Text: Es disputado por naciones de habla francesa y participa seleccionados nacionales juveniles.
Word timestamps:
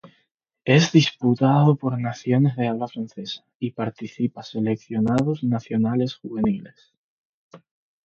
Es 0.65 0.91
disputado 0.91 1.75
por 1.75 1.99
naciones 1.99 2.55
de 2.55 2.67
habla 2.67 2.87
francesa 2.87 3.45
y 3.59 3.69
participa 3.73 4.41
seleccionados 4.41 5.43
nacionales 5.43 6.15
juveniles. 6.15 6.91